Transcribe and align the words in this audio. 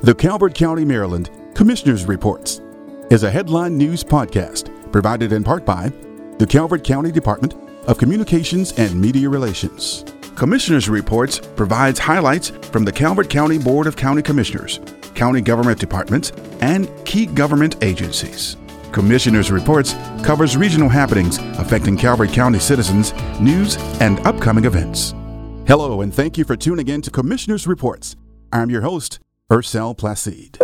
The 0.00 0.14
Calvert 0.14 0.54
County, 0.54 0.84
Maryland 0.84 1.28
Commissioner's 1.54 2.04
Reports 2.04 2.60
is 3.10 3.24
a 3.24 3.30
headline 3.30 3.76
news 3.76 4.04
podcast 4.04 4.70
provided 4.92 5.32
in 5.32 5.42
part 5.42 5.64
by 5.64 5.88
the 6.38 6.46
Calvert 6.46 6.84
County 6.84 7.10
Department 7.10 7.56
of 7.88 7.98
Communications 7.98 8.70
and 8.78 8.98
Media 8.98 9.28
Relations. 9.28 10.04
Commissioner's 10.36 10.88
Reports 10.88 11.40
provides 11.56 11.98
highlights 11.98 12.50
from 12.50 12.84
the 12.84 12.92
Calvert 12.92 13.28
County 13.28 13.58
Board 13.58 13.88
of 13.88 13.96
County 13.96 14.22
Commissioners, 14.22 14.78
county 15.16 15.40
government 15.40 15.80
departments, 15.80 16.30
and 16.60 16.88
key 17.04 17.26
government 17.26 17.82
agencies. 17.82 18.56
Commissioner's 18.92 19.50
Reports 19.50 19.94
covers 20.22 20.56
regional 20.56 20.88
happenings 20.88 21.38
affecting 21.58 21.96
Calvert 21.96 22.30
County 22.30 22.60
citizens, 22.60 23.12
news, 23.40 23.76
and 24.00 24.20
upcoming 24.20 24.64
events. 24.64 25.12
Hello, 25.66 26.02
and 26.02 26.14
thank 26.14 26.38
you 26.38 26.44
for 26.44 26.54
tuning 26.54 26.86
in 26.86 27.02
to 27.02 27.10
Commissioner's 27.10 27.66
Reports. 27.66 28.14
I'm 28.52 28.70
your 28.70 28.82
host, 28.82 29.18
Ursel 29.50 29.96
Placide. 29.96 30.58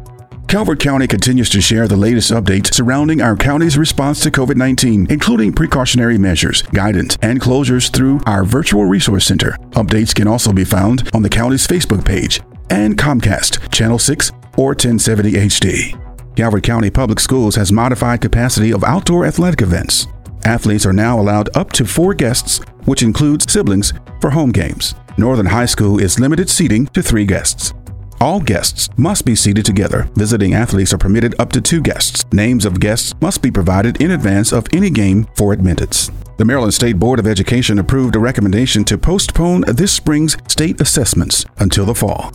Calvert 0.52 0.82
County 0.82 1.08
continues 1.08 1.50
to 1.52 1.62
share 1.62 1.88
the 1.88 1.96
latest 1.96 2.30
updates 2.30 2.74
surrounding 2.74 3.22
our 3.22 3.38
county's 3.38 3.78
response 3.78 4.20
to 4.20 4.30
COVID 4.30 4.58
19, 4.58 5.08
including 5.10 5.54
precautionary 5.54 6.18
measures, 6.18 6.62
guidance, 6.74 7.18
and 7.22 7.40
closures 7.40 7.90
through 7.90 8.20
our 8.26 8.44
virtual 8.44 8.84
resource 8.84 9.26
center. 9.26 9.52
Updates 9.76 10.14
can 10.14 10.28
also 10.28 10.52
be 10.52 10.66
found 10.66 11.10
on 11.14 11.22
the 11.22 11.30
county's 11.30 11.66
Facebook 11.66 12.04
page 12.04 12.42
and 12.70 12.98
Comcast, 12.98 13.72
Channel 13.72 13.98
6 13.98 14.32
or 14.58 14.72
1070 14.72 15.32
HD. 15.32 16.36
Calvert 16.36 16.64
County 16.64 16.90
Public 16.90 17.22
Schools 17.22 17.56
has 17.56 17.72
modified 17.72 18.20
capacity 18.20 18.74
of 18.74 18.84
outdoor 18.84 19.24
athletic 19.24 19.62
events. 19.62 20.08
Athletes 20.44 20.86
are 20.86 20.92
now 20.92 21.18
allowed 21.18 21.50
up 21.56 21.72
to 21.72 21.86
four 21.86 22.14
guests, 22.14 22.60
which 22.84 23.04
includes 23.04 23.50
siblings, 23.50 23.94
for 24.20 24.30
home 24.30 24.52
games. 24.52 24.96
Northern 25.18 25.46
High 25.46 25.66
School 25.66 26.02
is 26.02 26.20
limited 26.20 26.50
seating 26.50 26.88
to 26.88 27.02
three 27.02 27.26
guests. 27.26 27.74
All 28.22 28.40
guests 28.40 28.88
must 28.98 29.26
be 29.26 29.36
seated 29.36 29.66
together. 29.66 30.08
Visiting 30.14 30.54
athletes 30.54 30.94
are 30.94 31.00
permitted 31.00 31.34
up 31.40 31.52
to 31.54 31.60
two 31.60 31.82
guests. 31.82 32.24
Names 32.32 32.66
of 32.66 32.80
guests 32.80 33.16
must 33.20 33.42
be 33.42 33.50
provided 33.50 34.00
in 34.00 34.12
advance 34.12 34.54
of 34.54 34.68
any 34.74 34.92
game 34.92 35.26
for 35.36 35.54
admittance. 35.54 36.12
The 36.38 36.46
Maryland 36.46 36.76
State 36.76 37.00
Board 37.00 37.18
of 37.18 37.26
Education 37.26 37.80
approved 37.80 38.16
a 38.16 38.20
recommendation 38.20 38.84
to 38.84 38.98
postpone 39.00 39.62
this 39.62 39.92
spring's 39.92 40.38
state 40.48 40.80
assessments 40.80 41.48
until 41.58 41.84
the 41.84 41.96
fall. 41.96 42.32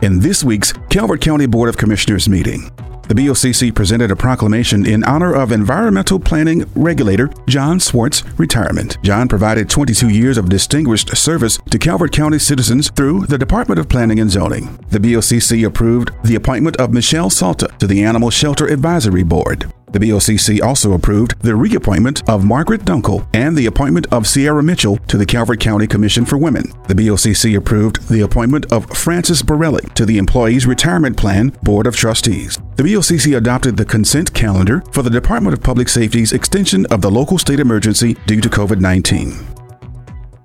In 0.00 0.20
this 0.20 0.44
week's 0.44 0.72
Calvert 0.90 1.20
County 1.20 1.46
Board 1.46 1.68
of 1.68 1.76
Commissioners 1.76 2.28
meeting, 2.28 2.70
the 3.10 3.22
BOCC 3.22 3.74
presented 3.74 4.12
a 4.12 4.14
proclamation 4.14 4.86
in 4.86 5.02
honor 5.02 5.34
of 5.34 5.50
environmental 5.50 6.20
planning 6.20 6.64
regulator 6.76 7.28
John 7.48 7.80
Swartz 7.80 8.22
retirement. 8.38 8.98
John 9.02 9.26
provided 9.26 9.68
22 9.68 10.10
years 10.10 10.38
of 10.38 10.48
distinguished 10.48 11.16
service 11.16 11.58
to 11.70 11.78
Calvert 11.80 12.12
County 12.12 12.38
citizens 12.38 12.88
through 12.90 13.26
the 13.26 13.36
Department 13.36 13.80
of 13.80 13.88
Planning 13.88 14.20
and 14.20 14.30
Zoning. 14.30 14.78
The 14.90 15.00
BOCC 15.00 15.66
approved 15.66 16.12
the 16.22 16.36
appointment 16.36 16.76
of 16.76 16.92
Michelle 16.92 17.30
Salta 17.30 17.74
to 17.80 17.88
the 17.88 18.04
Animal 18.04 18.30
Shelter 18.30 18.68
Advisory 18.68 19.24
Board. 19.24 19.72
The 19.92 19.98
BOCC 19.98 20.62
also 20.62 20.92
approved 20.92 21.40
the 21.42 21.56
reappointment 21.56 22.28
of 22.28 22.44
Margaret 22.44 22.82
Dunkel 22.82 23.26
and 23.34 23.56
the 23.56 23.66
appointment 23.66 24.06
of 24.12 24.26
Sierra 24.26 24.62
Mitchell 24.62 24.98
to 25.08 25.16
the 25.16 25.26
Calvert 25.26 25.60
County 25.60 25.86
Commission 25.86 26.24
for 26.24 26.38
Women. 26.38 26.72
The 26.86 26.94
BOCC 26.94 27.56
approved 27.56 28.08
the 28.08 28.20
appointment 28.20 28.70
of 28.72 28.88
Francis 28.90 29.42
Borelli 29.42 29.84
to 29.94 30.06
the 30.06 30.18
Employees 30.18 30.66
Retirement 30.66 31.16
Plan 31.16 31.48
Board 31.62 31.86
of 31.86 31.96
Trustees. 31.96 32.58
The 32.76 32.84
BOCC 32.84 33.36
adopted 33.36 33.76
the 33.76 33.84
consent 33.84 34.32
calendar 34.32 34.82
for 34.92 35.02
the 35.02 35.10
Department 35.10 35.54
of 35.54 35.62
Public 35.62 35.88
Safety's 35.88 36.32
extension 36.32 36.86
of 36.86 37.00
the 37.00 37.10
local 37.10 37.38
state 37.38 37.60
emergency 37.60 38.14
due 38.26 38.40
to 38.40 38.48
COVID 38.48 38.80
19. 38.80 39.49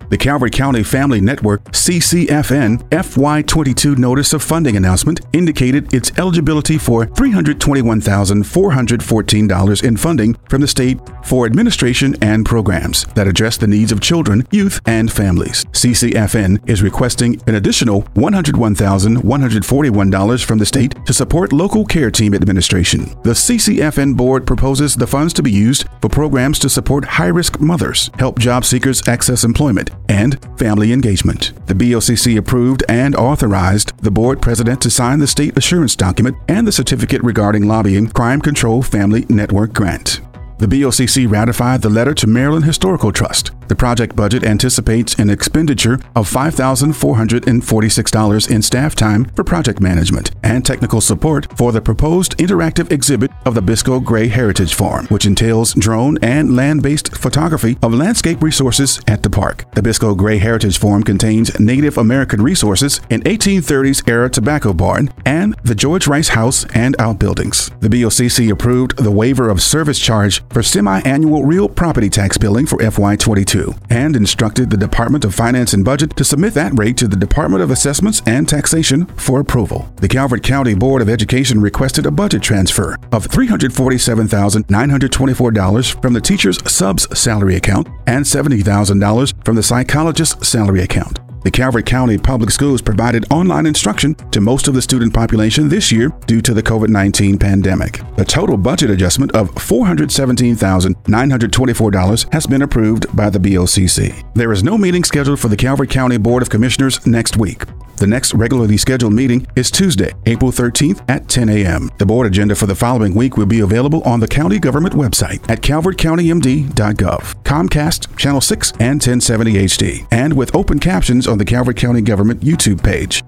The 0.09 0.17
Calvert 0.17 0.51
County 0.51 0.83
Family 0.83 1.19
Network 1.19 1.63
CCFN 1.71 2.88
FY22 2.89 3.97
notice 3.97 4.33
of 4.33 4.43
funding 4.43 4.77
announcement 4.77 5.21
indicated 5.33 5.91
its 5.93 6.16
eligibility 6.19 6.77
for 6.77 7.07
$321,414 7.07 9.83
in 9.83 9.97
funding 9.97 10.35
from 10.47 10.62
the 10.62 10.68
state 10.68 11.00
for 11.24 11.47
administration 11.47 12.15
and 12.21 12.45
programs 12.45 13.06
that 13.15 13.27
address 13.27 13.57
the 13.57 13.65
needs 13.65 13.91
of 13.91 14.00
children, 14.00 14.45
youth, 14.51 14.80
and 14.85 15.12
families. 15.12 15.65
CCFN 15.65 16.69
is 16.69 16.83
requesting 16.83 17.41
an 17.47 17.56
additional 17.56 18.03
$101,141 18.13 20.45
from 20.45 20.59
the 20.59 20.65
state 20.68 20.94
to 21.06 21.13
support 21.13 21.51
local 21.51 21.83
care 21.83 22.12
team 22.12 22.35
administration. 22.35 23.06
The 23.24 23.31
CCFN 23.31 24.15
board 24.15 24.45
proposes 24.45 24.95
the 24.95 25.07
funds 25.07 25.33
to 25.33 25.41
be 25.41 25.51
used 25.51 25.88
for 26.00 26.09
programs 26.09 26.59
to 26.59 26.69
support 26.69 27.06
high 27.06 27.25
risk 27.27 27.59
mothers, 27.59 28.12
help 28.19 28.38
job 28.38 28.65
seekers 28.65 29.07
access 29.07 29.44
employment, 29.44 29.89
and 30.09 30.39
family 30.57 30.92
engagement. 30.92 31.53
The 31.68 31.74
BOCC 31.74 32.38
approved 32.38 32.83
and 32.89 33.15
authorized 33.15 33.92
the 33.97 34.12
board 34.12 34.42
president 34.42 34.81
to 34.81 34.89
sign 34.89 35.19
the 35.19 35.27
state 35.27 35.57
assurance 35.57 35.95
document 35.95 36.38
and 36.47 36.68
the 36.68 36.71
certificate 36.71 37.24
regarding 37.24 37.68
lobbying 37.68 38.07
Crime 38.07 38.42
Control 38.42 38.81
Family 38.81 39.25
Network 39.30 39.74
grant. 39.74 40.21
The 40.57 40.68
BOCC 40.68 41.30
ratified 41.30 41.81
the 41.81 41.89
letter 41.89 42.13
to 42.13 42.27
Maryland 42.27 42.65
Historical 42.65 43.12
Trust 43.12 43.51
The 43.67 43.75
project 43.75 44.15
budget 44.15 44.44
anticipates 44.44 45.15
an 45.15 45.31
expenditure 45.31 46.00
of 46.15 46.29
$5,446 46.29 48.51
in 48.51 48.62
staff 48.62 48.94
time 48.94 49.25
for 49.35 49.44
project 49.44 49.81
management 49.81 50.29
and 50.44 50.63
technical 50.63 51.01
support 51.01 51.47
for 51.57 51.71
the 51.71 51.81
proposed 51.81 52.38
interactive 52.38 52.91
exhibit 52.91 53.31
of 53.45 53.56
the 53.56 53.62
Biscoe 53.62 54.03
Gray 54.03 54.27
Heritage 54.27 54.75
Farm, 54.75 55.07
which 55.07 55.25
entails 55.25 55.73
drone 55.73 56.19
and 56.21 56.56
land 56.56 56.83
based 56.83 57.17
photography 57.17 57.75
of 57.81 57.91
landscape 57.94 58.44
resources 58.44 59.01
at 59.07 59.23
the 59.23 59.31
park. 59.31 59.65
The 59.73 59.81
Biscoe 59.81 60.15
Gray 60.15 60.38
Heritage 60.38 60.77
Farm 60.77 61.01
contains 61.01 61.59
Native 61.59 61.97
American 61.97 62.44
resources, 62.44 63.01
an 63.09 63.23
1830s 63.23 64.07
era 64.07 64.29
tobacco 64.29 64.73
barn, 64.73 65.09
and 65.25 65.56
the 65.63 65.73
George 65.73 66.06
Rice 66.07 66.29
House 66.29 66.68
and 66.75 66.95
outbuildings. 67.00 67.71
The 67.79 67.89
BOCC 67.89 68.51
approved 68.51 68.97
the 68.97 69.11
waiver 69.11 69.50
of 69.50 69.59
service 69.61 70.00
charge 70.00 70.44
for 70.50 70.61
semi 70.61 71.00
annual 71.01 71.44
real 71.44 71.68
property 71.68 72.11
tax 72.11 72.38
billing 72.38 72.68
for 72.68 72.77
FY22 72.77 73.55
and 73.90 74.16
instructed 74.16 74.69
the 74.69 74.78
Department 74.78 75.25
of 75.25 75.34
Finance 75.34 75.74
and 75.74 75.84
Budget 75.84 76.16
to 76.18 76.24
submit 76.24 76.54
that 76.54 76.78
rate 76.78 76.98
to 76.98 77.07
the 77.07 77.16
Department 77.16 77.63
of 77.63 77.72
Assessments 77.72 78.22
and 78.25 78.48
Taxation 78.48 79.07
for 79.18 79.40
approval. 79.40 79.92
The 79.98 80.07
Calvert 80.07 80.44
County 80.44 80.75
Board 80.75 81.02
of 81.02 81.10
Education 81.10 81.60
requested 81.62 82.06
a 82.06 82.12
budget 82.12 82.44
transfer 82.44 83.00
of 83.12 83.28
$347,924 83.28 86.02
from 86.02 86.13
the 86.13 86.22
teacher's 86.22 86.72
subs 86.72 87.07
salary 87.18 87.56
account 87.56 87.88
and 88.07 88.24
$70,000 88.25 89.46
from 89.46 89.56
the 89.56 89.63
psychologist's 89.63 90.48
salary 90.48 90.81
account. 90.81 91.19
The 91.45 91.51
Calvert 91.51 91.86
County 91.86 92.18
Public 92.18 92.50
Schools 92.50 92.81
provided 92.81 93.31
online 93.31 93.68
instruction 93.68 94.15
to 94.31 94.42
most 94.42 94.68
of 94.68 94.74
the 94.74 94.81
student 94.81 95.13
population 95.13 95.69
this 95.69 95.92
year 95.92 96.09
due 96.25 96.42
to 96.42 96.56
the 96.56 96.63
COVID 96.63 96.89
19 96.89 97.38
pandemic. 97.38 98.01
A 98.18 98.25
total 98.25 98.57
budget 98.57 98.89
adjustment 98.89 99.36
of 99.36 99.53
$417,924 99.53 102.33
has 102.33 102.47
been 102.47 102.63
approved 102.63 103.15
by 103.15 103.30
the 103.30 103.38
BOCC. 103.38 104.24
There 104.33 104.51
is 104.51 104.63
no 104.63 104.75
meeting 104.75 105.03
scheduled 105.03 105.39
for 105.39 105.50
the 105.50 105.56
Calvert 105.56 105.92
County 105.92 106.18
Board 106.18 106.42
of 106.42 106.50
Commissioners 106.50 107.06
next 107.06 107.38
week. 107.38 107.62
The 107.97 108.07
next 108.07 108.33
regularly 108.33 108.75
scheduled 108.75 109.13
meeting 109.13 109.47
is 109.56 109.71
Tuesday, 109.71 110.13
April 110.25 110.51
13th 110.51 111.03
at 111.09 111.30
10 111.30 111.47
a.m. 111.47 111.89
The 111.97 112.06
board 112.06 112.27
agenda 112.27 112.53
for 112.53 112.65
the 112.65 112.75
following 112.75 113.15
week 113.15 113.38
will 113.38 113.45
be 113.45 113.62
available 113.62 114.01
on 114.03 114.19
the 114.19 114.27
county 114.27 114.59
government 114.59 114.95
website 114.95 115.50
at 115.50 115.62
calvertcountymd.gov, 115.62 117.44
Comcast, 117.44 118.18
Channel 118.18 118.42
6, 118.42 118.71
and 118.74 119.01
1070 119.01 119.53
HD, 119.53 120.07
and 120.12 120.33
with 120.33 120.53
open 120.53 120.80
captions 120.80 121.25
on 121.25 121.38
the 121.38 121.45
Calvert 121.45 121.77
County 121.77 122.01
Government 122.01 122.42
YouTube 122.42 122.83
page. 122.83 123.24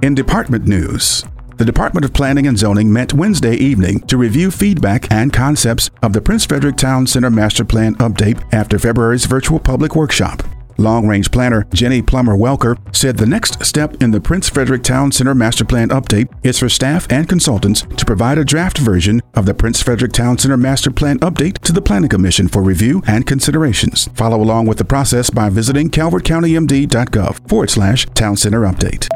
In 0.00 0.14
department 0.14 0.66
news, 0.66 1.24
the 1.58 1.66
Department 1.66 2.06
of 2.06 2.14
Planning 2.14 2.46
and 2.46 2.56
Zoning 2.56 2.90
met 2.90 3.12
Wednesday 3.12 3.54
evening 3.56 4.00
to 4.06 4.16
review 4.16 4.50
feedback 4.50 5.12
and 5.12 5.30
concepts 5.30 5.90
of 6.02 6.14
the 6.14 6.22
Prince 6.22 6.46
Frederick 6.46 6.78
Town 6.78 7.06
Center 7.06 7.28
Master 7.28 7.66
Plan 7.66 7.94
update 7.96 8.42
after 8.54 8.78
February's 8.78 9.26
virtual 9.26 9.60
public 9.60 9.94
workshop. 9.94 10.42
Long 10.80 11.06
range 11.06 11.30
planner 11.30 11.66
Jenny 11.74 12.00
Plummer 12.00 12.34
Welker 12.34 12.78
said 12.96 13.18
the 13.18 13.26
next 13.26 13.62
step 13.64 14.02
in 14.02 14.12
the 14.12 14.20
Prince 14.20 14.48
Frederick 14.48 14.82
Town 14.82 15.12
Center 15.12 15.34
Master 15.34 15.64
Plan 15.64 15.90
update 15.90 16.28
is 16.42 16.58
for 16.58 16.70
staff 16.70 17.06
and 17.10 17.28
consultants 17.28 17.82
to 17.82 18.06
provide 18.06 18.38
a 18.38 18.44
draft 18.44 18.78
version 18.78 19.20
of 19.34 19.44
the 19.44 19.52
Prince 19.52 19.82
Frederick 19.82 20.12
Town 20.12 20.38
Center 20.38 20.56
Master 20.56 20.90
Plan 20.90 21.18
update 21.18 21.58
to 21.58 21.72
the 21.72 21.82
Planning 21.82 22.08
Commission 22.08 22.48
for 22.48 22.62
review 22.62 23.02
and 23.06 23.26
considerations. 23.26 24.08
Follow 24.14 24.40
along 24.40 24.66
with 24.66 24.78
the 24.78 24.84
process 24.84 25.28
by 25.28 25.50
visiting 25.50 25.90
calvertcountymd.gov 25.90 27.46
forward 27.46 27.68
slash 27.68 28.06
town 28.14 28.38
center 28.38 28.62
update. 28.62 29.08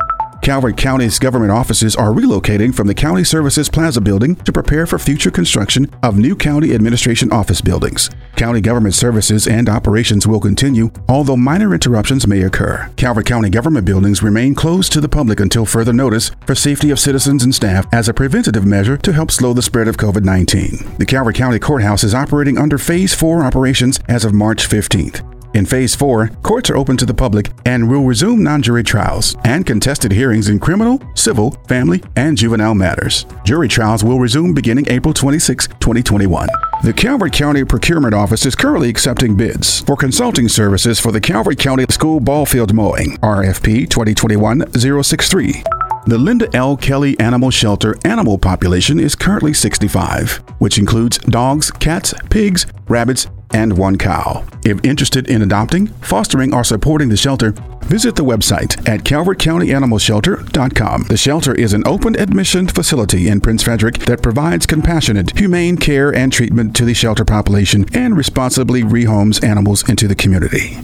Calvert 0.44 0.76
County's 0.76 1.18
government 1.18 1.50
offices 1.50 1.96
are 1.96 2.10
relocating 2.10 2.74
from 2.74 2.86
the 2.86 2.94
County 2.94 3.24
Services 3.24 3.70
Plaza 3.70 3.98
building 3.98 4.36
to 4.36 4.52
prepare 4.52 4.86
for 4.86 4.98
future 4.98 5.30
construction 5.30 5.90
of 6.02 6.18
new 6.18 6.36
county 6.36 6.74
administration 6.74 7.32
office 7.32 7.62
buildings. 7.62 8.10
County 8.36 8.60
government 8.60 8.94
services 8.94 9.48
and 9.48 9.70
operations 9.70 10.26
will 10.26 10.40
continue, 10.40 10.90
although 11.08 11.34
minor 11.34 11.72
interruptions 11.72 12.26
may 12.26 12.42
occur. 12.42 12.92
Calvert 12.96 13.24
County 13.24 13.48
government 13.48 13.86
buildings 13.86 14.22
remain 14.22 14.54
closed 14.54 14.92
to 14.92 15.00
the 15.00 15.08
public 15.08 15.40
until 15.40 15.64
further 15.64 15.94
notice 15.94 16.30
for 16.44 16.54
safety 16.54 16.90
of 16.90 17.00
citizens 17.00 17.42
and 17.42 17.54
staff 17.54 17.86
as 17.90 18.10
a 18.10 18.12
preventative 18.12 18.66
measure 18.66 18.98
to 18.98 19.14
help 19.14 19.30
slow 19.30 19.54
the 19.54 19.62
spread 19.62 19.88
of 19.88 19.96
COVID 19.96 20.24
19. 20.24 20.98
The 20.98 21.06
Calvert 21.06 21.36
County 21.36 21.58
Courthouse 21.58 22.04
is 22.04 22.14
operating 22.14 22.58
under 22.58 22.76
Phase 22.76 23.14
4 23.14 23.42
operations 23.44 23.98
as 24.08 24.26
of 24.26 24.34
March 24.34 24.68
15th. 24.68 25.33
In 25.54 25.64
Phase 25.64 25.94
4, 25.94 26.30
courts 26.42 26.68
are 26.68 26.76
open 26.76 26.96
to 26.96 27.06
the 27.06 27.14
public 27.14 27.52
and 27.64 27.88
will 27.88 28.02
resume 28.02 28.42
non 28.42 28.60
jury 28.60 28.82
trials 28.82 29.36
and 29.44 29.64
contested 29.64 30.10
hearings 30.10 30.48
in 30.48 30.58
criminal, 30.58 31.00
civil, 31.14 31.52
family, 31.68 32.02
and 32.16 32.36
juvenile 32.36 32.74
matters. 32.74 33.24
Jury 33.44 33.68
trials 33.68 34.02
will 34.02 34.18
resume 34.18 34.52
beginning 34.52 34.84
April 34.88 35.14
26, 35.14 35.68
2021. 35.68 36.48
The 36.82 36.92
Calvert 36.92 37.32
County 37.32 37.64
Procurement 37.64 38.14
Office 38.14 38.44
is 38.46 38.56
currently 38.56 38.88
accepting 38.88 39.36
bids 39.36 39.80
for 39.82 39.94
consulting 39.94 40.48
services 40.48 40.98
for 40.98 41.12
the 41.12 41.20
Calvert 41.20 41.60
County 41.60 41.84
School 41.88 42.18
Ball 42.18 42.46
Field 42.46 42.74
Mowing, 42.74 43.16
RFP 43.18 43.88
2021 43.88 44.72
063. 44.72 45.62
The 46.06 46.18
Linda 46.18 46.54
L. 46.54 46.76
Kelly 46.76 47.18
Animal 47.18 47.50
Shelter 47.50 47.94
animal 48.04 48.36
population 48.36 49.00
is 49.00 49.14
currently 49.14 49.54
65, 49.54 50.42
which 50.58 50.78
includes 50.78 51.16
dogs, 51.18 51.70
cats, 51.70 52.12
pigs, 52.28 52.66
rabbits, 52.88 53.28
and 53.52 53.76
one 53.76 53.98
cow. 53.98 54.44
If 54.64 54.84
interested 54.84 55.28
in 55.28 55.42
adopting, 55.42 55.88
fostering, 56.02 56.54
or 56.54 56.64
supporting 56.64 57.08
the 57.08 57.16
shelter, 57.16 57.52
visit 57.84 58.16
the 58.16 58.24
website 58.24 58.88
at 58.88 59.00
calvertcountyanimalshelter.com. 59.00 61.04
The 61.04 61.16
shelter 61.16 61.54
is 61.54 61.72
an 61.72 61.86
open 61.86 62.18
admission 62.18 62.68
facility 62.68 63.28
in 63.28 63.40
Prince 63.40 63.62
Frederick 63.62 63.98
that 64.00 64.22
provides 64.22 64.66
compassionate, 64.66 65.38
humane 65.38 65.76
care 65.76 66.14
and 66.14 66.32
treatment 66.32 66.74
to 66.76 66.84
the 66.84 66.94
shelter 66.94 67.24
population 67.24 67.86
and 67.94 68.16
responsibly 68.16 68.82
rehomes 68.82 69.44
animals 69.44 69.88
into 69.88 70.08
the 70.08 70.14
community. 70.14 70.78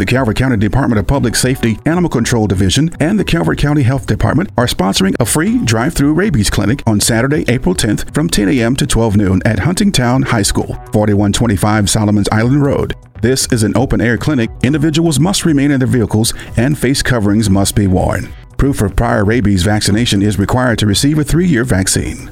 The 0.00 0.06
Calvert 0.06 0.38
County 0.38 0.56
Department 0.56 0.98
of 0.98 1.06
Public 1.06 1.36
Safety 1.36 1.78
Animal 1.84 2.08
Control 2.08 2.46
Division 2.46 2.90
and 3.00 3.18
the 3.18 3.24
Calvert 3.24 3.58
County 3.58 3.82
Health 3.82 4.06
Department 4.06 4.48
are 4.56 4.64
sponsoring 4.64 5.14
a 5.20 5.26
free 5.26 5.62
drive-through 5.62 6.14
rabies 6.14 6.48
clinic 6.48 6.82
on 6.86 7.00
Saturday, 7.00 7.44
April 7.48 7.74
10th 7.74 8.14
from 8.14 8.30
10 8.30 8.48
a.m. 8.48 8.74
to 8.76 8.86
12 8.86 9.18
noon 9.18 9.42
at 9.44 9.58
Huntingtown 9.58 10.24
High 10.24 10.40
School, 10.40 10.68
4125 10.94 11.90
Solomons 11.90 12.30
Island 12.32 12.62
Road. 12.62 12.94
This 13.20 13.46
is 13.52 13.62
an 13.62 13.76
open-air 13.76 14.16
clinic. 14.16 14.48
Individuals 14.62 15.20
must 15.20 15.44
remain 15.44 15.70
in 15.70 15.80
their 15.80 15.86
vehicles 15.86 16.32
and 16.56 16.78
face 16.78 17.02
coverings 17.02 17.50
must 17.50 17.76
be 17.76 17.86
worn. 17.86 18.32
Proof 18.56 18.80
of 18.80 18.96
prior 18.96 19.26
rabies 19.26 19.64
vaccination 19.64 20.22
is 20.22 20.38
required 20.38 20.78
to 20.78 20.86
receive 20.86 21.18
a 21.18 21.24
three-year 21.24 21.64
vaccine. 21.64 22.30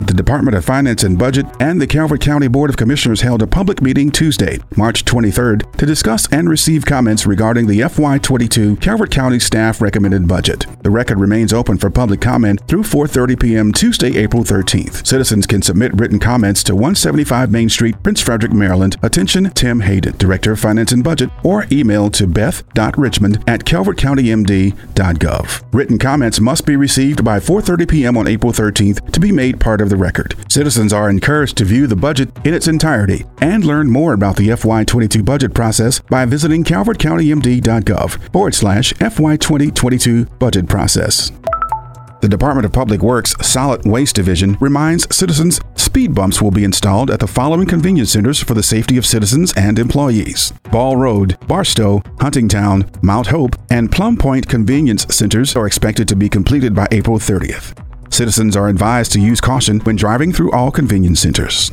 The 0.00 0.12
Department 0.12 0.54
of 0.56 0.64
Finance 0.64 1.04
and 1.04 1.18
Budget 1.18 1.46
and 1.58 1.80
the 1.80 1.86
Calvert 1.86 2.20
County 2.20 2.48
Board 2.48 2.68
of 2.68 2.76
Commissioners 2.76 3.22
held 3.22 3.40
a 3.40 3.46
public 3.46 3.80
meeting 3.80 4.10
Tuesday, 4.10 4.58
March 4.76 5.06
23rd, 5.06 5.72
to 5.78 5.86
discuss 5.86 6.30
and 6.30 6.50
receive 6.50 6.84
comments 6.84 7.26
regarding 7.26 7.66
the 7.66 7.80
FY22 7.80 8.78
Calvert 8.80 9.10
County 9.10 9.40
staff 9.40 9.80
recommended 9.80 10.28
budget. 10.28 10.66
The 10.82 10.90
record 10.90 11.18
remains 11.18 11.52
open 11.52 11.78
for 11.78 11.88
public 11.88 12.20
comment 12.20 12.60
through 12.68 12.82
4:30 12.82 13.40
p.m. 13.40 13.72
Tuesday, 13.72 14.18
April 14.18 14.44
13th. 14.44 15.06
Citizens 15.06 15.46
can 15.46 15.62
submit 15.62 15.94
written 15.94 16.18
comments 16.18 16.62
to 16.64 16.74
175 16.74 17.50
Main 17.50 17.70
Street, 17.70 18.02
Prince 18.02 18.20
Frederick, 18.20 18.52
Maryland. 18.52 18.96
Attention, 19.02 19.50
Tim 19.50 19.80
Hayden, 19.80 20.16
Director 20.18 20.52
of 20.52 20.60
Finance 20.60 20.92
and 20.92 21.02
Budget, 21.02 21.30
or 21.42 21.66
email 21.72 22.10
to 22.10 22.26
beth.richmond 22.26 23.42
at 23.48 23.64
calvertcountymd.gov. 23.64 25.62
Written 25.72 25.98
comments 25.98 26.38
must 26.38 26.66
be 26.66 26.76
received 26.76 27.24
by 27.24 27.40
4:30 27.40 27.88
p.m. 27.88 28.18
on 28.18 28.28
April 28.28 28.52
13th 28.52 29.10
to 29.12 29.20
be 29.20 29.32
made 29.32 29.58
part 29.58 29.80
of 29.80 29.85
of 29.86 29.90
the 29.90 29.96
record. 29.96 30.34
Citizens 30.50 30.92
are 30.92 31.08
encouraged 31.08 31.56
to 31.56 31.64
view 31.64 31.86
the 31.86 31.96
budget 31.96 32.30
in 32.44 32.52
its 32.52 32.68
entirety 32.68 33.24
and 33.40 33.64
learn 33.64 33.90
more 33.90 34.12
about 34.12 34.36
the 34.36 34.48
FY22 34.48 35.24
budget 35.24 35.54
process 35.54 36.00
by 36.00 36.24
visiting 36.26 36.64
calvertcountymd.gov 36.64 38.32
forward 38.32 38.54
slash 38.54 38.92
FY2022 38.94 40.38
budget 40.38 40.68
process. 40.68 41.32
The 42.22 42.28
Department 42.28 42.64
of 42.64 42.72
Public 42.72 43.02
Works 43.02 43.34
Solid 43.46 43.84
Waste 43.84 44.16
Division 44.16 44.56
reminds 44.58 45.14
citizens 45.14 45.60
speed 45.76 46.14
bumps 46.14 46.42
will 46.42 46.50
be 46.50 46.64
installed 46.64 47.10
at 47.10 47.20
the 47.20 47.26
following 47.26 47.66
convenience 47.66 48.10
centers 48.10 48.42
for 48.42 48.54
the 48.54 48.62
safety 48.62 48.96
of 48.96 49.06
citizens 49.06 49.52
and 49.54 49.78
employees. 49.78 50.52
Ball 50.72 50.96
Road, 50.96 51.38
Barstow, 51.46 52.00
Huntingtown, 52.18 53.02
Mount 53.02 53.28
Hope, 53.28 53.54
and 53.70 53.92
Plum 53.92 54.16
Point 54.16 54.48
convenience 54.48 55.06
centers 55.14 55.54
are 55.54 55.66
expected 55.66 56.08
to 56.08 56.16
be 56.16 56.28
completed 56.28 56.74
by 56.74 56.88
April 56.90 57.18
30th. 57.18 57.85
Citizens 58.10 58.56
are 58.56 58.68
advised 58.68 59.12
to 59.12 59.20
use 59.20 59.40
caution 59.40 59.80
when 59.80 59.96
driving 59.96 60.32
through 60.32 60.52
all 60.52 60.70
convenience 60.70 61.20
centers. 61.20 61.70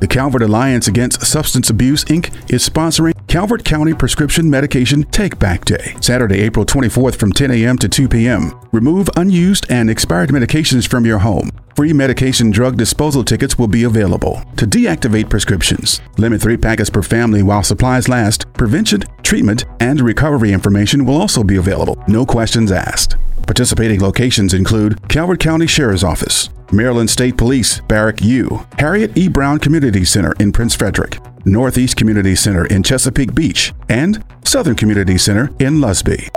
The 0.00 0.06
Calvert 0.06 0.42
Alliance 0.42 0.86
Against 0.86 1.26
Substance 1.26 1.70
Abuse, 1.70 2.04
Inc. 2.04 2.32
is 2.52 2.68
sponsoring 2.68 3.14
Calvert 3.26 3.64
County 3.64 3.92
Prescription 3.94 4.48
Medication 4.48 5.02
Take 5.04 5.38
Back 5.40 5.64
Day, 5.64 5.96
Saturday, 6.00 6.40
April 6.40 6.64
24th 6.64 7.16
from 7.16 7.32
10 7.32 7.50
a.m. 7.50 7.76
to 7.78 7.88
2 7.88 8.08
p.m. 8.08 8.58
Remove 8.70 9.10
unused 9.16 9.66
and 9.68 9.90
expired 9.90 10.30
medications 10.30 10.88
from 10.88 11.04
your 11.04 11.18
home. 11.18 11.50
Free 11.74 11.92
medication 11.92 12.50
drug 12.50 12.76
disposal 12.76 13.24
tickets 13.24 13.58
will 13.58 13.68
be 13.68 13.84
available. 13.84 14.42
To 14.56 14.66
deactivate 14.66 15.28
prescriptions, 15.28 16.00
limit 16.16 16.40
three 16.40 16.56
packets 16.56 16.90
per 16.90 17.02
family 17.02 17.42
while 17.42 17.62
supplies 17.62 18.08
last. 18.08 18.52
Prevention, 18.52 19.02
treatment, 19.22 19.64
and 19.80 20.00
recovery 20.00 20.52
information 20.52 21.04
will 21.04 21.16
also 21.16 21.42
be 21.42 21.56
available. 21.56 22.02
No 22.06 22.24
questions 22.24 22.70
asked. 22.70 23.16
Participating 23.48 24.00
locations 24.00 24.52
include 24.52 25.08
Calvert 25.08 25.40
County 25.40 25.66
Sheriff's 25.66 26.04
Office, 26.04 26.50
Maryland 26.70 27.08
State 27.08 27.38
Police, 27.38 27.80
Barrack 27.88 28.20
U, 28.20 28.66
Harriet 28.78 29.16
E. 29.16 29.26
Brown 29.26 29.58
Community 29.58 30.04
Center 30.04 30.34
in 30.38 30.52
Prince 30.52 30.74
Frederick, 30.74 31.18
Northeast 31.46 31.96
Community 31.96 32.36
Center 32.36 32.66
in 32.66 32.82
Chesapeake 32.82 33.34
Beach, 33.34 33.72
and 33.88 34.22
Southern 34.44 34.74
Community 34.76 35.16
Center 35.16 35.48
in 35.60 35.78
Lusby. 35.78 36.28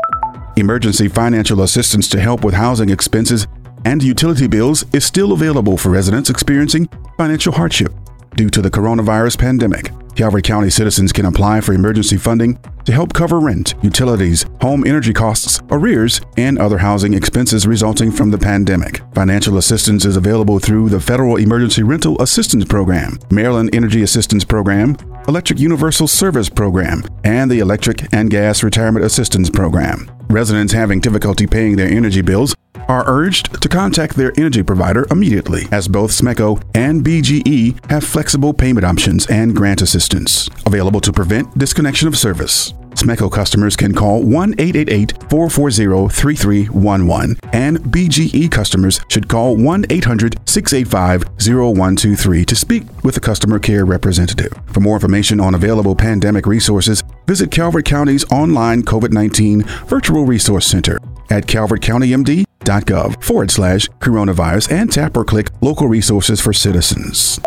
Emergency 0.56 1.10
financial 1.10 1.63
assistance 1.63 2.08
to 2.08 2.22
help 2.22 2.46
with 2.46 2.53
housing 2.53 2.89
expenses 2.89 3.46
and 3.84 4.01
utility 4.01 4.48
bills 4.48 4.86
is 4.94 5.03
still 5.03 5.34
available 5.34 5.75
for 5.75 5.89
residents 5.89 6.30
experiencing 6.30 6.88
financial 7.18 7.51
hardship 7.51 7.94
due 8.38 8.50
to 8.50 8.62
the 8.62 8.72
coronavirus 8.72 9.38
pandemic. 9.38 9.91
Calvert 10.15 10.44
County 10.44 10.70
citizens 10.70 11.12
can 11.12 11.25
apply 11.25 11.62
for 11.62 11.74
emergency 11.74 12.18
funding 12.18 12.60
to 12.86 12.91
help 12.91 13.13
cover 13.13 13.39
rent, 13.39 13.75
utilities, 13.82 14.46
home 14.62 14.86
energy 14.86 15.13
costs, 15.13 15.62
arrears, 15.70 16.22
and 16.38 16.60
other 16.60 16.77
housing 16.77 17.13
expenses 17.13 17.68
resulting 17.68 18.12
from 18.12 18.32
the 18.32 18.38
pandemic. 18.38 19.01
Financial 19.13 19.58
assistance 19.58 20.06
is 20.06 20.18
available 20.18 20.60
through 20.60 20.89
the 20.89 21.00
Federal 21.00 21.38
Emergency 21.38 21.84
Rental 21.84 22.22
Assistance 22.22 22.65
Program, 22.65 23.18
Maryland 23.32 23.70
Energy 23.74 24.03
Assistance 24.03 24.44
Program, 24.44 24.96
Electric 25.27 25.59
Universal 25.59 26.07
Service 26.07 26.49
Program, 26.49 27.03
and 27.23 27.49
the 27.49 27.59
Electric 27.59 28.11
and 28.13 28.29
Gas 28.29 28.63
Retirement 28.63 29.05
Assistance 29.05 29.49
Program. 29.49 30.09
Residents 30.29 30.73
having 30.73 30.99
difficulty 30.99 31.45
paying 31.45 31.75
their 31.75 31.89
energy 31.89 32.21
bills 32.21 32.55
are 32.87 33.03
urged 33.07 33.61
to 33.61 33.69
contact 33.69 34.15
their 34.15 34.33
energy 34.37 34.63
provider 34.63 35.05
immediately, 35.11 35.63
as 35.71 35.87
both 35.87 36.11
SMECO 36.11 36.61
and 36.73 37.05
BGE 37.05 37.91
have 37.91 38.03
flexible 38.03 38.53
payment 38.53 38.85
options 38.85 39.27
and 39.27 39.55
grant 39.55 39.81
assistance 39.81 40.49
available 40.65 40.99
to 41.01 41.13
prevent 41.13 41.55
disconnection 41.57 42.07
of 42.07 42.17
service. 42.17 42.73
SMECO 43.01 43.31
customers 43.31 43.75
can 43.75 43.96
call 43.96 44.22
1 44.22 44.53
888 44.60 45.13
440 45.29 46.08
3311, 46.13 47.39
and 47.51 47.79
BGE 47.79 48.51
customers 48.51 49.01
should 49.10 49.27
call 49.27 49.58
1 49.58 49.86
800 49.89 50.39
685 50.48 51.24
0123 51.39 52.46
to 52.46 52.55
speak 52.55 52.84
with 53.03 53.17
a 53.17 53.20
customer 53.20 53.58
care 53.58 53.86
representative. 53.86 54.53
For 54.67 54.81
more 54.81 54.98
information 54.98 55.39
on 55.39 55.55
available 55.55 55.96
pandemic 55.96 56.46
resources, 56.46 57.03
visit 57.25 57.50
Calvert 57.50 57.86
County's 57.86 58.24
online 58.31 58.84
COVID 58.84 59.12
19 59.12 59.63
Virtual 59.88 60.25
Resource 60.25 60.67
Center 60.67 61.00
at 61.31 61.48
calvertcountymd.gov 61.48 63.24
forward 63.24 63.50
slash 63.50 63.88
coronavirus 64.00 64.72
and 64.72 64.91
tap 64.91 65.17
or 65.17 65.25
click 65.25 65.50
local 65.62 65.88
resources 65.88 66.39
for 66.39 66.53
citizens. 66.53 67.39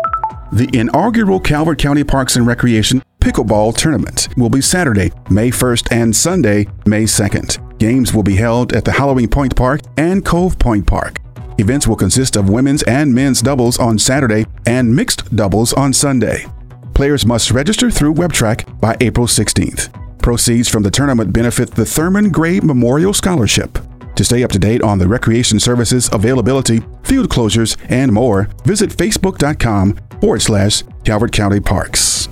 The 0.55 0.69
inaugural 0.71 1.41
Calvert 1.41 1.79
County 1.79 2.05
Parks 2.05 2.37
and 2.37 2.47
Recreation 2.47 3.03
Pickleball 3.19 3.75
Tournament 3.75 4.29
will 4.37 4.49
be 4.49 4.61
Saturday, 4.61 5.11
May 5.29 5.49
1st 5.49 5.91
and 5.91 6.15
Sunday, 6.15 6.65
May 6.85 7.03
2nd. 7.03 7.77
Games 7.77 8.13
will 8.13 8.23
be 8.23 8.37
held 8.37 8.71
at 8.71 8.85
the 8.85 8.93
Hallowing 8.93 9.27
Point 9.27 9.53
Park 9.53 9.81
and 9.97 10.23
Cove 10.23 10.57
Point 10.57 10.87
Park. 10.87 11.19
Events 11.57 11.87
will 11.87 11.97
consist 11.97 12.37
of 12.37 12.47
women's 12.47 12.83
and 12.83 13.13
men's 13.13 13.41
doubles 13.41 13.77
on 13.77 13.99
Saturday 13.99 14.45
and 14.65 14.95
mixed 14.95 15.35
doubles 15.35 15.73
on 15.73 15.91
Sunday. 15.91 16.45
Players 16.93 17.25
must 17.25 17.51
register 17.51 17.91
through 17.91 18.13
WebTrac 18.13 18.79
by 18.79 18.95
April 19.01 19.27
16th. 19.27 19.91
Proceeds 20.21 20.69
from 20.69 20.83
the 20.83 20.89
tournament 20.89 21.33
benefit 21.33 21.71
the 21.71 21.85
Thurman 21.85 22.29
Gray 22.29 22.61
Memorial 22.61 23.13
Scholarship. 23.13 23.77
To 24.15 24.23
stay 24.23 24.43
up 24.43 24.51
to 24.51 24.59
date 24.59 24.81
on 24.81 24.97
the 24.97 25.07
recreation 25.07 25.59
services 25.59 26.09
availability, 26.13 26.81
field 27.03 27.29
closures, 27.29 27.77
and 27.89 28.11
more, 28.11 28.49
visit 28.63 28.89
facebook.com 28.89 29.99
forward 30.21 30.41
slash 30.41 30.83
Calvert 31.03 31.33
County 31.33 31.59
Parks. 31.59 32.29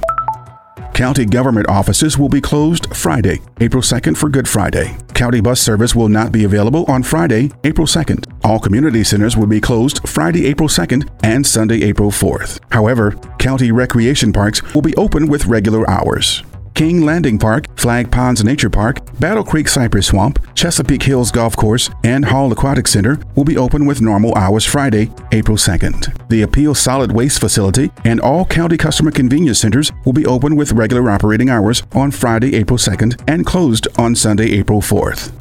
County 0.93 1.25
government 1.25 1.67
offices 1.67 2.19
will 2.19 2.29
be 2.29 2.39
closed 2.39 2.95
Friday, 2.95 3.39
April 3.59 3.81
2nd 3.81 4.15
for 4.15 4.29
Good 4.29 4.47
Friday. 4.47 4.95
County 5.15 5.41
bus 5.41 5.59
service 5.59 5.95
will 5.95 6.07
not 6.07 6.31
be 6.31 6.43
available 6.43 6.85
on 6.85 7.01
Friday, 7.01 7.49
April 7.63 7.87
2nd. 7.87 8.31
All 8.43 8.59
community 8.59 9.03
centers 9.03 9.35
will 9.35 9.47
be 9.47 9.59
closed 9.59 10.07
Friday, 10.07 10.45
April 10.45 10.69
2nd 10.69 11.09
and 11.23 11.45
Sunday, 11.45 11.81
April 11.81 12.11
4th. 12.11 12.59
However, 12.71 13.11
county 13.39 13.71
recreation 13.71 14.31
parks 14.31 14.61
will 14.75 14.83
be 14.83 14.95
open 14.95 15.27
with 15.27 15.47
regular 15.47 15.89
hours. 15.89 16.43
King 16.75 17.01
Landing 17.05 17.37
Park, 17.37 17.72
Flag 17.83 18.09
Ponds 18.09 18.41
Nature 18.41 18.69
Park, 18.69 19.19
Battle 19.19 19.43
Creek 19.43 19.67
Cypress 19.67 20.07
Swamp, 20.07 20.39
Chesapeake 20.55 21.03
Hills 21.03 21.31
Golf 21.31 21.57
Course, 21.57 21.89
and 22.05 22.23
Hall 22.23 22.49
Aquatic 22.49 22.87
Center 22.87 23.19
will 23.35 23.43
be 23.43 23.57
open 23.57 23.85
with 23.85 23.99
normal 23.99 24.33
hours 24.35 24.63
Friday, 24.63 25.11
April 25.33 25.57
2nd. 25.57 26.29
The 26.29 26.43
Appeal 26.43 26.75
Solid 26.75 27.11
Waste 27.11 27.41
Facility 27.41 27.91
and 28.05 28.21
all 28.21 28.45
county 28.45 28.77
customer 28.77 29.11
convenience 29.11 29.59
centers 29.59 29.91
will 30.05 30.13
be 30.13 30.25
open 30.25 30.55
with 30.55 30.71
regular 30.71 31.11
operating 31.11 31.49
hours 31.49 31.83
on 31.91 32.11
Friday, 32.11 32.55
April 32.55 32.77
2nd, 32.77 33.21
and 33.27 33.45
closed 33.45 33.89
on 33.97 34.15
Sunday, 34.15 34.53
April 34.53 34.79
4th. 34.79 35.33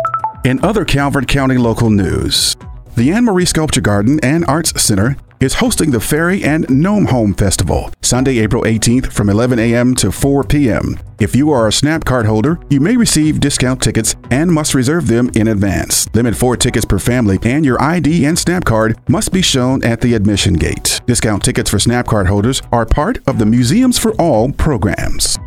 In 0.45 0.59
other 0.65 0.85
Calvert 0.85 1.29
County 1.29 1.59
local 1.59 1.91
news, 1.91 2.57
the 2.97 3.11
Annmarie 3.11 3.47
Sculpture 3.47 3.81
Garden 3.81 4.19
and 4.21 4.45
Arts 4.47 4.83
Center 4.83 5.17
is 5.43 5.55
hosting 5.55 5.91
the 5.91 6.01
Fairy 6.01 6.45
and 6.45 6.69
Gnome 6.71 7.07
Home 7.07 7.35
Festival 7.35 7.91
Sunday, 8.01 8.39
April 8.39 8.63
18th 8.63 9.13
from 9.13 9.29
11 9.29 9.59
a.m. 9.59 9.95
to 9.97 10.13
4 10.13 10.45
p.m. 10.45 10.99
If 11.19 11.35
you 11.35 11.51
are 11.51 11.67
a 11.67 11.73
SNAP 11.73 12.05
card 12.05 12.27
holder, 12.27 12.61
you 12.71 12.81
may 12.81 12.97
receive 12.97 13.41
discount 13.41 13.83
tickets 13.83 14.15
and 14.31 14.53
must 14.53 14.75
reserve 14.75 15.09
them 15.09 15.31
in 15.35 15.49
advance. 15.49 16.09
Limit 16.15 16.37
four 16.37 16.57
tickets 16.57 16.85
per 16.85 16.99
family, 16.99 17.39
and 17.43 17.65
your 17.65 17.81
ID 17.83 18.25
and 18.27 18.39
SNAP 18.39 18.65
card 18.65 18.99
must 19.09 19.33
be 19.33 19.43
shown 19.43 19.85
at 19.85 20.01
the 20.01 20.15
admission 20.15 20.55
gate. 20.55 21.01
Discount 21.07 21.43
tickets 21.43 21.71
for 21.71 21.79
SNAP 21.79 22.07
card 22.07 22.29
holders 22.29 22.63
are 22.71 22.87
part 22.87 23.19
of 23.27 23.39
the 23.39 23.47
Museums 23.47 23.99
for 23.99 24.13
All 24.21 24.53
programs. 24.53 25.39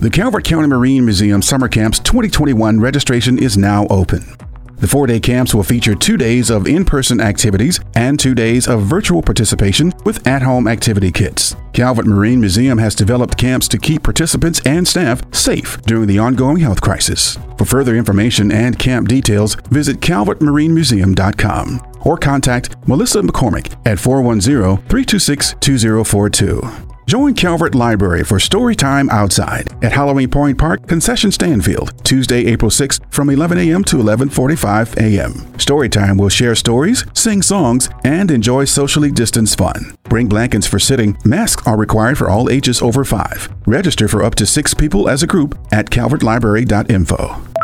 The 0.00 0.10
Calvert 0.10 0.44
County 0.44 0.68
Marine 0.68 1.04
Museum 1.04 1.42
Summer 1.42 1.68
Camps 1.68 1.98
2021 2.00 2.80
registration 2.80 3.38
is 3.38 3.56
now 3.56 3.86
open. 3.88 4.24
The 4.78 4.86
four 4.86 5.08
day 5.08 5.18
camps 5.18 5.54
will 5.54 5.64
feature 5.64 5.96
two 5.96 6.16
days 6.16 6.50
of 6.50 6.68
in 6.68 6.84
person 6.84 7.20
activities 7.20 7.80
and 7.96 8.18
two 8.18 8.32
days 8.32 8.68
of 8.68 8.82
virtual 8.82 9.22
participation 9.22 9.92
with 10.04 10.24
at 10.24 10.42
home 10.42 10.68
activity 10.68 11.10
kits. 11.10 11.56
Calvert 11.72 12.06
Marine 12.06 12.38
Museum 12.38 12.78
has 12.78 12.94
developed 12.94 13.36
camps 13.36 13.66
to 13.68 13.78
keep 13.78 14.04
participants 14.04 14.60
and 14.64 14.86
staff 14.86 15.22
safe 15.34 15.82
during 15.82 16.06
the 16.06 16.20
ongoing 16.20 16.58
health 16.58 16.80
crisis. 16.80 17.36
For 17.56 17.64
further 17.64 17.96
information 17.96 18.52
and 18.52 18.78
camp 18.78 19.08
details, 19.08 19.56
visit 19.70 19.98
calvertmarinemuseum.com 19.98 21.92
or 22.02 22.16
contact 22.16 22.76
Melissa 22.86 23.22
McCormick 23.22 23.74
at 23.84 23.98
410 23.98 24.76
326 24.88 25.54
2042. 25.58 26.87
Join 27.08 27.32
Calvert 27.32 27.74
Library 27.74 28.22
for 28.22 28.36
Storytime 28.36 29.08
Outside 29.08 29.66
at 29.82 29.92
Hallowing 29.92 30.28
Point 30.28 30.58
Park 30.58 30.86
Concession 30.86 31.32
Stanfield, 31.32 32.04
Tuesday, 32.04 32.44
April 32.44 32.70
6th 32.70 33.00
from 33.10 33.30
11 33.30 33.56
a.m. 33.56 33.82
to 33.84 33.96
11:45 33.96 34.94
a.m. 34.98 35.32
Storytime 35.56 36.20
will 36.20 36.28
share 36.28 36.54
stories, 36.54 37.06
sing 37.14 37.40
songs, 37.40 37.88
and 38.04 38.30
enjoy 38.30 38.66
socially 38.66 39.10
distanced 39.10 39.56
fun. 39.56 39.96
Bring 40.02 40.28
blankets 40.28 40.66
for 40.66 40.78
sitting. 40.78 41.16
Masks 41.24 41.66
are 41.66 41.78
required 41.78 42.18
for 42.18 42.28
all 42.28 42.50
ages 42.50 42.82
over 42.82 43.06
5. 43.06 43.48
Register 43.66 44.06
for 44.06 44.22
up 44.22 44.34
to 44.34 44.44
6 44.44 44.74
people 44.74 45.08
as 45.08 45.22
a 45.22 45.26
group 45.26 45.58
at 45.72 45.88
calvertlibrary.info. 45.88 47.57